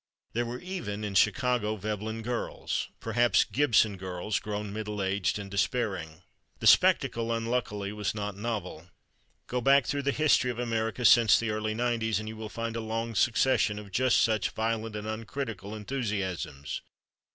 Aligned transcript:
There 0.33 0.47
were 0.47 0.57
even, 0.59 1.03
in 1.03 1.13
Chicago, 1.13 1.75
Veblen 1.75 2.23
Girls—perhaps 2.23 3.43
Gibson 3.43 3.97
girls 3.97 4.39
grown 4.39 4.73
middle 4.73 4.99
aged 4.99 5.37
and 5.37 5.51
despairing. 5.51 6.23
The 6.57 6.65
spectacle, 6.65 7.31
unluckily, 7.31 7.93
was 7.93 8.15
not 8.15 8.35
novel. 8.35 8.89
Go 9.45 9.61
back 9.61 9.85
through 9.85 10.01
the 10.01 10.11
history 10.11 10.49
of 10.49 10.57
America 10.57 11.05
since 11.05 11.37
the 11.37 11.51
early 11.51 11.75
nineties, 11.75 12.19
and 12.19 12.27
you 12.27 12.35
will 12.35 12.49
find 12.49 12.75
a 12.75 12.81
long 12.81 13.13
succession 13.13 13.77
of 13.77 13.91
just 13.91 14.19
such 14.23 14.49
violent 14.49 14.95
and 14.95 15.05
uncritical 15.05 15.75
enthusiasms. 15.75 16.81